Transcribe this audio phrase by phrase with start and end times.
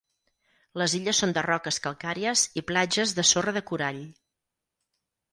[0.81, 4.01] Les illes són de roques calcàries i platges de sorra de corall.